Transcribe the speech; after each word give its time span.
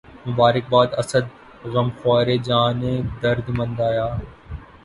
مبارک 0.27 0.63
باد 0.71 0.89
اسد، 1.01 1.25
غمخوارِ 1.73 2.27
جانِ 2.47 2.81
درد 3.21 3.45
مند 3.57 3.77
آیا 3.89 4.07